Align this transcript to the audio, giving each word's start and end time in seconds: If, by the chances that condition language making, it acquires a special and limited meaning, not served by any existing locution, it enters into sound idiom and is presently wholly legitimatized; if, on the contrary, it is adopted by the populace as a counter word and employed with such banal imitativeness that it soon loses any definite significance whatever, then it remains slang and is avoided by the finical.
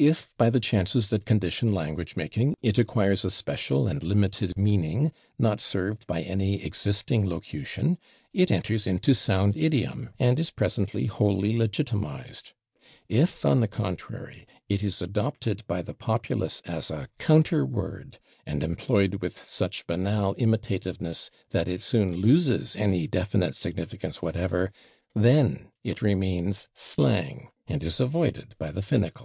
If, 0.00 0.36
by 0.36 0.50
the 0.50 0.58
chances 0.58 1.10
that 1.10 1.24
condition 1.24 1.72
language 1.72 2.16
making, 2.16 2.56
it 2.60 2.76
acquires 2.76 3.24
a 3.24 3.30
special 3.30 3.86
and 3.86 4.02
limited 4.02 4.56
meaning, 4.56 5.12
not 5.38 5.60
served 5.60 6.08
by 6.08 6.22
any 6.22 6.60
existing 6.64 7.24
locution, 7.28 7.96
it 8.32 8.50
enters 8.50 8.84
into 8.88 9.14
sound 9.14 9.56
idiom 9.56 10.10
and 10.18 10.40
is 10.40 10.50
presently 10.50 11.06
wholly 11.06 11.56
legitimatized; 11.56 12.50
if, 13.08 13.44
on 13.44 13.60
the 13.60 13.68
contrary, 13.68 14.44
it 14.68 14.82
is 14.82 15.00
adopted 15.00 15.64
by 15.68 15.82
the 15.82 15.94
populace 15.94 16.60
as 16.66 16.90
a 16.90 17.08
counter 17.20 17.64
word 17.64 18.18
and 18.44 18.64
employed 18.64 19.22
with 19.22 19.44
such 19.46 19.86
banal 19.86 20.34
imitativeness 20.36 21.30
that 21.52 21.68
it 21.68 21.80
soon 21.80 22.16
loses 22.16 22.74
any 22.74 23.06
definite 23.06 23.54
significance 23.54 24.20
whatever, 24.20 24.72
then 25.14 25.70
it 25.84 26.02
remains 26.02 26.66
slang 26.74 27.50
and 27.68 27.84
is 27.84 28.00
avoided 28.00 28.56
by 28.58 28.72
the 28.72 28.82
finical. 28.82 29.18